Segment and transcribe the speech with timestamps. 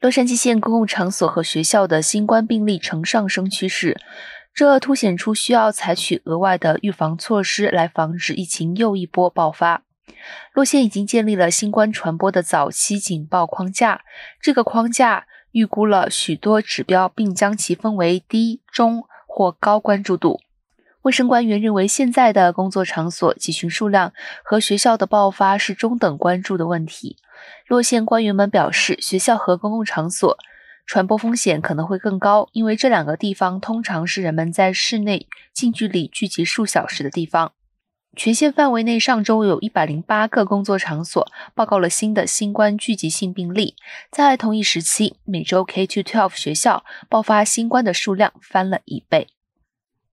[0.00, 4.00] 洛杉矶县公共场所和学校的新冠病例呈上升趋势，
[4.54, 9.82] 这凸显出需要采取额外的预防措施来防止疫情又一波爆发。
[10.54, 14.02] 洛县已经建立了新冠传播的早期警报框架，
[14.40, 20.40] 这个框架预估了许多指标，并将其分为低、中或高关注度。
[21.02, 24.12] 卫生官员认为，现在的工作场所集群数量
[24.44, 27.16] 和学校的爆发是中等关注的问题。
[27.66, 30.36] 洛县官员们表示，学校和公共场所
[30.84, 37.52] 传播风险可能会更高，因为这两个地方通常是人们在室内近距离聚集数小时的地方。
[38.16, 43.76] 全县范围内，上周有一百零八个工作场所报告了新的新冠聚集性病例。
[44.10, 49.28] 在同一时期，每周 K to twelve 学校爆发新冠的数量翻了一倍。